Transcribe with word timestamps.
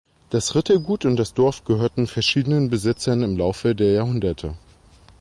Das 0.31 0.55
Rittergut 0.55 1.05
und 1.05 1.15
das 1.15 1.35
Dorf 1.35 1.63
gehörten 1.63 2.07
verschiedenen 2.07 2.71
Besitzern 2.71 3.21
im 3.21 3.37
Laufe 3.37 3.75
der 3.75 3.91
Jahrhunderte. 3.91 4.57